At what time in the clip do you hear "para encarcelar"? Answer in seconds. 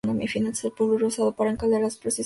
1.35-1.81